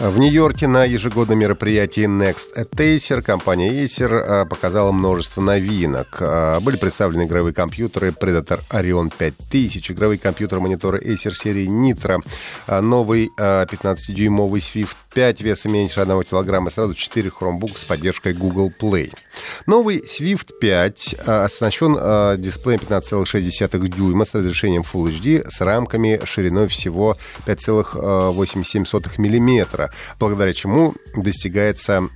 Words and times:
В 0.00 0.16
Нью-Йорке 0.16 0.68
на 0.68 0.84
ежегодном 0.84 1.40
мероприятии 1.40 2.04
Next 2.04 2.54
at 2.56 2.70
Acer 2.70 3.20
компания 3.20 3.82
Acer 3.82 4.16
а, 4.16 4.44
показала 4.44 4.92
множество 4.92 5.40
новинок. 5.40 6.18
А, 6.20 6.60
были 6.60 6.76
представлены 6.76 7.24
игровые 7.24 7.52
компьютеры 7.52 8.10
Predator 8.10 8.60
Orion 8.70 9.12
5000, 9.18 9.90
игровые 9.90 10.20
компьютеры 10.20 10.60
мониторы 10.60 11.00
Acer 11.00 11.34
серии 11.34 11.66
Nitro, 11.66 12.20
а, 12.68 12.80
новый 12.80 13.28
15-дюймовый 13.36 14.60
Swift 14.60 14.94
5 15.14 15.40
весом 15.40 15.72
меньше 15.72 16.00
1 16.00 16.22
килограмма, 16.22 16.70
сразу 16.70 16.94
4 16.94 17.30
Chromebook 17.30 17.76
с 17.76 17.84
поддержкой 17.84 18.34
Google 18.34 18.70
Play. 18.70 19.12
Новый 19.66 20.00
Swift 20.00 20.50
5 20.60 21.14
оснащен 21.26 22.40
дисплеем 22.40 22.80
15,6 22.88 23.88
дюйма 23.88 24.24
с 24.24 24.32
разрешением 24.32 24.82
Full 24.82 25.18
HD 25.18 25.50
с 25.50 25.60
рамками 25.60 26.20
шириной 26.24 26.68
всего 26.68 27.16
5,87 27.46 29.10
миллиметра 29.18 29.87
благодаря 30.18 30.52
чему 30.52 30.94
достигается 31.14 32.08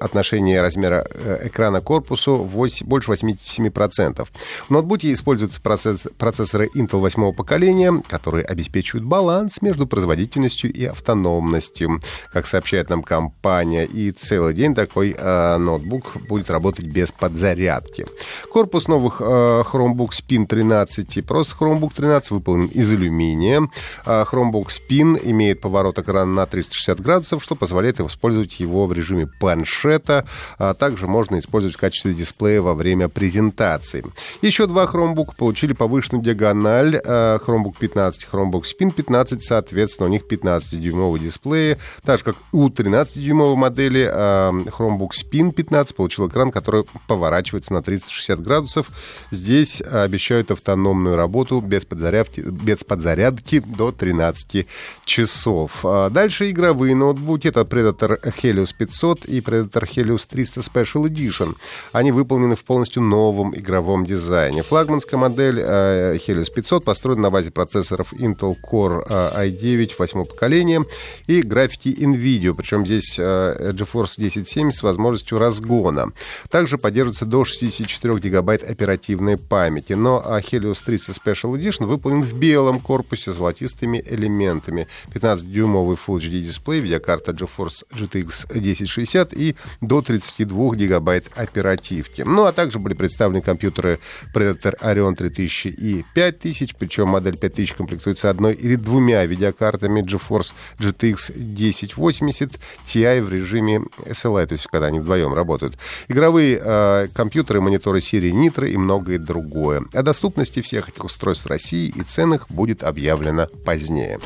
отношение 0.00 0.60
размера 0.60 1.06
э, 1.10 1.46
экрана 1.48 1.80
к 1.80 1.84
корпусу 1.84 2.38
больше 2.44 2.84
87%. 2.84 4.28
В 4.66 4.70
ноутбуке 4.70 5.12
используются 5.12 5.60
процессоры 5.60 6.68
Intel 6.74 7.00
8 7.00 7.32
поколения, 7.32 7.92
которые 8.08 8.44
обеспечивают 8.44 9.04
баланс 9.06 9.62
между 9.62 9.86
производительностью 9.86 10.72
и 10.72 10.84
автономностью. 10.84 12.00
Как 12.32 12.46
сообщает 12.46 12.90
нам 12.90 13.02
компания, 13.02 13.84
и 13.84 14.10
целый 14.12 14.54
день 14.54 14.74
такой 14.74 15.14
э, 15.16 15.56
ноутбук 15.56 16.16
будет 16.28 16.50
работать 16.50 16.86
без 16.86 17.12
подзарядки. 17.12 18.06
Корпус 18.50 18.88
новых 18.88 19.20
э, 19.20 19.24
Chromebook 19.24 20.10
Spin 20.10 20.46
13 20.46 21.16
и 21.16 21.20
просто 21.22 21.54
Chromebook 21.58 21.92
13 21.94 22.30
выполнен 22.30 22.66
из 22.66 22.92
алюминия. 22.92 23.68
Chromebook 24.04 24.68
Spin 24.68 25.20
имеет 25.22 25.60
поворот 25.60 25.98
экрана 25.98 26.32
на 26.32 26.46
360 26.46 26.77
360 26.78 27.00
градусов, 27.00 27.42
что 27.42 27.54
позволяет 27.54 28.00
использовать 28.00 28.60
его 28.60 28.86
в 28.86 28.92
режиме 28.92 29.26
планшета, 29.26 30.24
а 30.58 30.74
также 30.74 31.06
можно 31.06 31.38
использовать 31.38 31.76
в 31.76 31.80
качестве 31.80 32.14
дисплея 32.14 32.60
во 32.62 32.74
время 32.74 33.08
презентации. 33.08 34.04
Еще 34.42 34.66
два 34.66 34.84
Chromebook 34.84 35.36
получили 35.36 35.72
повышенную 35.72 36.24
диагональ, 36.24 37.00
а, 37.04 37.38
Chromebook 37.38 37.74
15, 37.78 38.28
Chromebook 38.30 38.62
Spin 38.62 38.92
15, 38.92 39.44
соответственно, 39.44 40.08
у 40.08 40.10
них 40.10 40.22
15-дюймовые 40.28 41.18
дисплеи, 41.18 41.78
так 42.04 42.18
же 42.18 42.24
как 42.24 42.36
у 42.52 42.68
13-дюймовой 42.68 43.56
модели 43.56 44.08
а, 44.10 44.52
Chromebook 44.52 45.10
Spin 45.10 45.52
15 45.52 45.96
получил 45.96 46.28
экран, 46.28 46.50
который 46.50 46.84
поворачивается 47.06 47.72
на 47.72 47.82
360 47.82 48.40
градусов. 48.42 48.88
Здесь 49.30 49.80
обещают 49.80 50.50
автономную 50.50 51.16
работу 51.16 51.60
без 51.60 51.84
подзарядки, 51.84 52.40
без 52.40 52.84
подзарядки 52.84 53.60
до 53.60 53.90
13 53.90 54.66
часов. 55.04 55.80
А 55.84 56.10
дальше 56.10 56.50
игра 56.50 56.67
игровые 56.68 56.94
ноутбуки. 56.94 57.48
Это 57.48 57.60
Predator 57.60 58.20
Helios 58.22 58.74
500 58.76 59.24
и 59.24 59.40
Predator 59.40 59.88
Helios 59.88 60.26
300 60.28 60.60
Special 60.60 61.04
Edition. 61.04 61.56
Они 61.92 62.12
выполнены 62.12 62.56
в 62.56 62.64
полностью 62.64 63.02
новом 63.02 63.56
игровом 63.56 64.04
дизайне. 64.04 64.62
Флагманская 64.62 65.18
модель 65.18 65.60
э, 65.60 66.16
Helios 66.16 66.52
500 66.54 66.84
построена 66.84 67.22
на 67.22 67.30
базе 67.30 67.50
процессоров 67.50 68.12
Intel 68.12 68.54
Core 68.62 69.02
э, 69.08 69.48
i9 69.48 69.92
8 69.98 70.24
поколения 70.26 70.84
и 71.26 71.40
графики 71.40 71.88
NVIDIA. 71.88 72.52
Причем 72.54 72.84
здесь 72.84 73.18
э, 73.18 73.72
GeForce 73.72 74.16
1070 74.18 74.78
с 74.78 74.82
возможностью 74.82 75.38
разгона. 75.38 76.12
Также 76.50 76.76
поддерживается 76.76 77.24
до 77.24 77.46
64 77.46 78.18
гигабайт 78.18 78.62
оперативной 78.62 79.38
памяти. 79.38 79.94
Но 79.94 80.22
Helios 80.22 80.82
300 80.84 81.12
Special 81.12 81.54
Edition 81.54 81.86
выполнен 81.86 82.22
в 82.22 82.34
белом 82.34 82.78
корпусе 82.78 83.32
с 83.32 83.36
золотистыми 83.36 84.02
элементами. 84.04 84.86
15-дюймовый 85.14 85.96
Full 86.06 86.18
HD 86.18 86.57
дисплей 86.58 86.80
видеокарта 86.80 87.32
GeForce 87.32 87.84
GTX 87.92 88.50
1060 88.50 89.32
и 89.34 89.56
до 89.80 90.02
32 90.02 90.74
гигабайт 90.74 91.26
оперативки. 91.34 92.22
Ну, 92.22 92.44
а 92.44 92.52
также 92.52 92.78
были 92.78 92.94
представлены 92.94 93.40
компьютеры 93.40 93.98
Predator 94.34 94.78
Orion 94.80 95.14
3000 95.14 95.68
и 95.68 96.04
5000, 96.14 96.74
причем 96.76 97.08
модель 97.08 97.38
5000 97.38 97.74
комплектуется 97.74 98.30
одной 98.30 98.54
или 98.54 98.76
двумя 98.76 99.24
видеокартами 99.24 100.02
GeForce 100.02 100.52
GTX 100.78 101.32
1080 101.32 102.52
Ti 102.84 103.22
в 103.22 103.30
режиме 103.30 103.82
SLI, 104.04 104.46
то 104.46 104.52
есть 104.52 104.66
когда 104.66 104.86
они 104.86 104.98
вдвоем 104.98 105.34
работают. 105.34 105.78
Игровые 106.08 106.60
э, 106.62 107.08
компьютеры, 107.14 107.60
мониторы 107.60 108.00
серии 108.00 108.32
Nitro 108.32 108.68
и 108.68 108.76
многое 108.76 109.18
другое. 109.18 109.82
О 109.92 110.02
доступности 110.02 110.60
всех 110.60 110.88
этих 110.88 111.04
устройств 111.04 111.44
в 111.44 111.48
России 111.48 111.92
и 111.94 112.02
ценах 112.02 112.50
будет 112.50 112.82
объявлено 112.82 113.46
позднее. 113.64 114.18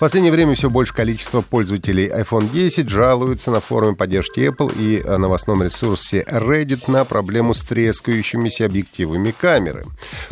В 0.00 0.02
последнее 0.02 0.32
время 0.32 0.54
все 0.54 0.70
больше 0.70 0.94
количество 0.94 1.42
пользователей 1.42 2.08
iPhone 2.08 2.50
10 2.50 2.88
жалуются 2.88 3.50
на 3.50 3.60
форуме 3.60 3.94
поддержки 3.94 4.40
Apple 4.40 4.74
и 4.78 5.06
новостном 5.06 5.62
ресурсе 5.62 6.24
Reddit 6.26 6.90
на 6.90 7.04
проблему 7.04 7.52
с 7.52 7.60
трескающимися 7.60 8.64
объективами 8.64 9.30
камеры. 9.30 9.84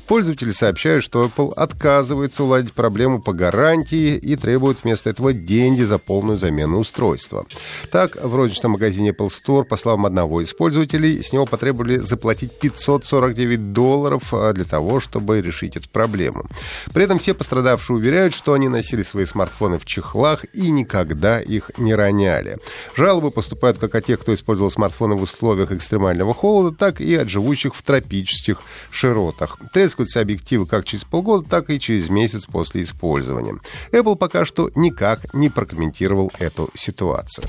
Пользователи 0.07 0.53
сообщают, 0.53 1.05
что 1.05 1.23
Apple 1.23 1.53
отказывается 1.53 2.45
уладить 2.45 2.73
проблему 2.73 3.21
по 3.21 3.35
гарантии 3.35 4.17
и 4.17 4.37
требует 4.37 4.85
вместо 4.85 5.11
этого 5.11 5.35
деньги 5.35 5.83
за 5.83 5.99
полную 5.99 6.39
замену 6.39 6.79
устройства. 6.79 7.45
Так, 7.91 8.17
в 8.17 8.35
розничном 8.35 8.73
магазине 8.73 9.11
Apple 9.11 9.29
Store, 9.29 9.65
по 9.65 9.77
словам 9.77 10.07
одного 10.07 10.41
из 10.41 10.55
пользователей, 10.55 11.23
с 11.23 11.35
него 11.35 11.45
потребовали 11.45 11.99
заплатить 11.99 12.59
549 12.59 13.75
долларов 13.75 14.33
а, 14.33 14.55
для 14.55 14.65
того, 14.65 15.01
чтобы 15.01 15.43
решить 15.43 15.77
эту 15.77 15.91
проблему. 15.91 16.47
При 16.95 17.05
этом 17.05 17.19
все 17.19 17.35
пострадавшие 17.35 17.99
уверяют, 17.99 18.35
что 18.35 18.55
они 18.55 18.71
носили 18.71 19.03
свои 19.03 19.27
смартфоны 19.27 19.58
смартфоны 19.59 19.79
в 19.79 19.85
чехлах 19.85 20.45
и 20.55 20.71
никогда 20.71 21.41
их 21.41 21.71
не 21.79 21.95
роняли. 21.95 22.59
Жалобы 22.97 23.31
поступают 23.31 23.79
как 23.79 23.95
от 23.95 24.07
тех, 24.07 24.21
кто 24.21 24.33
использовал 24.35 24.71
смартфоны 24.71 25.17
в 25.17 25.23
условиях 25.23 25.73
экстремального 25.73 26.33
холода, 26.33 26.77
так 26.77 27.01
и 27.01 27.15
от 27.15 27.29
живущих 27.29 27.75
в 27.75 27.83
тропических 27.83 28.61
широтах. 28.91 29.59
Трескаются 29.73 30.21
объективы 30.21 30.67
как 30.67 30.85
через 30.85 31.05
полгода, 31.05 31.49
так 31.49 31.71
и 31.71 31.81
через 31.81 32.09
месяц 32.09 32.47
после 32.47 32.83
использования. 32.83 33.59
Apple 33.93 34.17
пока 34.17 34.45
что 34.45 34.71
никак 34.75 35.35
не 35.35 35.51
прокомментировал 35.51 36.31
эту 36.39 36.71
ситуацию. 36.75 37.45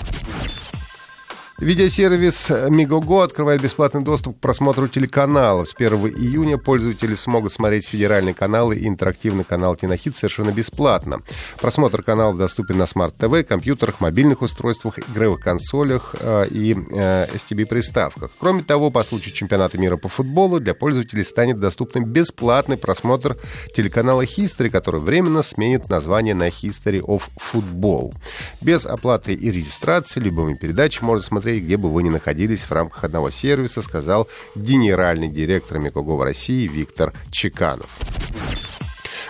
Видеосервис 1.62 2.50
MEGOGO 2.70 3.22
открывает 3.22 3.62
бесплатный 3.62 4.02
доступ 4.02 4.38
к 4.38 4.40
просмотру 4.40 4.88
телеканалов. 4.88 5.68
С 5.68 5.76
1 5.76 5.92
июня 6.08 6.58
пользователи 6.58 7.16
смогут 7.16 7.52
смотреть 7.52 7.86
федеральные 7.86 8.34
каналы 8.34 8.78
и 8.78 8.88
интерактивный 8.88 9.44
канал 9.44 9.76
Кинохит 9.76 10.16
совершенно 10.16 10.52
бесплатно. 10.52 11.20
Просмотр 11.60 12.02
каналов 12.02 12.38
доступен 12.38 12.78
на 12.78 12.86
Smart 12.86 13.23
TV, 13.23 13.46
компьютерах, 13.46 14.00
мобильных 14.00 14.42
устройствах, 14.42 15.00
игровых 15.00 15.42
консолях 15.42 16.16
э, 16.18 16.46
и 16.50 16.74
э, 16.74 17.28
STB-приставках. 17.36 18.32
Кроме 18.40 18.64
того, 18.64 18.90
по 18.90 19.04
случаю 19.04 19.34
чемпионата 19.34 19.78
мира 19.78 19.98
по 19.98 20.08
футболу 20.08 20.62
для 20.62 20.74
пользователей 20.74 21.26
станет 21.26 21.60
доступным 21.60 22.06
бесплатный 22.06 22.78
просмотр 22.78 23.36
телеканала 23.76 24.24
History, 24.24 24.70
который 24.70 25.02
временно 25.02 25.44
сменит 25.44 25.90
название 25.90 26.36
на 26.36 26.48
History 26.48 27.02
of 27.02 27.24
Football. 27.38 28.14
Без 28.62 28.86
оплаты 28.86 29.34
и 29.34 29.52
регистрации 29.52 30.20
любыми 30.20 30.54
передачи 30.54 31.02
можно 31.02 31.24
смотреть 31.24 31.64
где 31.64 31.78
бы 31.78 31.90
вы 31.90 32.04
ни 32.04 32.10
находились 32.10 32.64
в 32.64 32.72
рамках 32.72 33.06
одного 33.06 33.32
сервиса, 33.32 33.82
сказал 33.82 34.28
генеральный 34.56 35.30
директор 35.30 35.80
Микого 35.80 36.26
России 36.26 36.68
Виктор 36.68 37.14
Чеканов. 37.32 37.90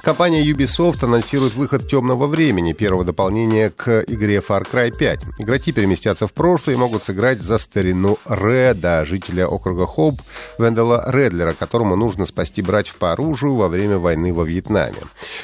Компания 0.01 0.49
Ubisoft 0.49 1.03
анонсирует 1.03 1.55
выход 1.55 1.87
«Темного 1.87 2.25
времени», 2.27 2.71
первого 2.71 3.03
дополнения 3.03 3.69
к 3.69 4.05
игре 4.07 4.37
Far 4.37 4.65
Cry 4.65 4.95
5. 4.97 5.19
Игроки 5.39 5.73
переместятся 5.73 6.25
в 6.25 6.33
прошлое 6.33 6.75
и 6.75 6.77
могут 6.77 7.03
сыграть 7.03 7.41
за 7.41 7.57
старину 7.57 8.17
Реда, 8.25 9.03
жителя 9.05 9.47
округа 9.47 9.85
Хоуп, 9.85 10.21
Вендела 10.57 11.03
Редлера, 11.11 11.53
которому 11.53 11.97
нужно 11.97 12.25
спасти 12.25 12.61
братьев 12.61 12.95
по 12.95 13.11
оружию 13.11 13.55
во 13.55 13.67
время 13.67 13.97
войны 13.97 14.33
во 14.33 14.45
Вьетнаме. 14.45 14.95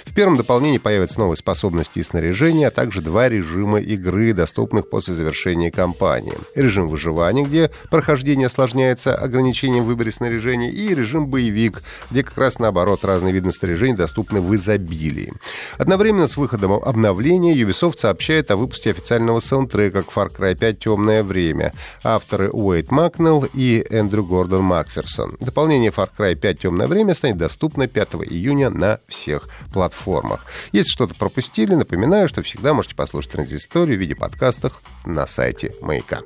В 0.05 0.13
первом 0.13 0.37
дополнении 0.37 0.77
появятся 0.77 1.19
новые 1.19 1.37
способности 1.37 1.99
и 1.99 2.03
снаряжения, 2.03 2.69
а 2.69 2.71
также 2.71 3.01
два 3.01 3.27
режима 3.27 3.81
игры, 3.81 4.31
доступных 4.31 4.89
после 4.89 5.13
завершения 5.13 5.69
кампании. 5.69 6.33
Режим 6.55 6.87
выживания, 6.87 7.43
где 7.43 7.71
прохождение 7.89 8.47
осложняется 8.47 9.15
ограничением 9.15 9.83
в 9.83 9.87
выборе 9.87 10.13
снаряжения, 10.13 10.71
и 10.71 10.95
режим 10.95 11.27
боевик, 11.27 11.83
где 12.09 12.23
как 12.23 12.37
раз 12.37 12.57
наоборот 12.57 13.03
разные 13.03 13.33
виды 13.33 13.51
снаряжения 13.51 13.97
доступны 13.97 14.44
в 14.45 14.55
изобилии. 14.55 15.33
Одновременно 15.77 16.27
с 16.27 16.37
выходом 16.37 16.73
обновления 16.73 17.55
Ubisoft 17.55 17.99
сообщает 17.99 18.51
о 18.51 18.57
выпуске 18.57 18.91
официального 18.91 19.39
саундтрека 19.39 20.03
к 20.03 20.11
Far 20.11 20.29
Cry 20.35 20.55
5 20.55 20.79
«Темное 20.79 21.23
время». 21.23 21.73
Авторы 22.03 22.49
Уэйт 22.49 22.91
Макнелл 22.91 23.45
и 23.53 23.85
Эндрю 23.89 24.23
Гордон 24.23 24.63
Макферсон. 24.63 25.37
Дополнение 25.39 25.91
Far 25.91 26.09
Cry 26.17 26.35
5 26.35 26.61
«Темное 26.61 26.87
время» 26.87 27.13
станет 27.15 27.37
доступно 27.37 27.87
5 27.87 28.15
июня 28.29 28.69
на 28.69 28.99
всех 29.07 29.49
платформах. 29.73 30.45
Если 30.71 30.91
что-то 30.91 31.15
пропустили, 31.15 31.75
напоминаю, 31.75 32.29
что 32.29 32.43
всегда 32.43 32.73
можете 32.73 32.95
послушать 32.95 33.31
транзисторию 33.31 33.97
в 33.97 33.99
виде 33.99 34.15
подкастов 34.15 34.81
на 35.05 35.27
сайте 35.27 35.73
Маяка. 35.81 36.21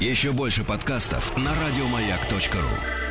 Еще 0.00 0.32
больше 0.32 0.64
подкастов 0.64 1.36
на 1.36 1.50
радиомаяк.ру 1.50 3.09